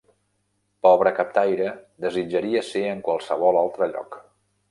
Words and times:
Pobre 0.87 1.11
captaire, 1.19 1.67
desitjaria 2.07 2.65
ser 2.71 2.83
en 2.95 3.05
qualsevol 3.09 3.59
altre 3.63 3.93
lloc. 3.95 4.19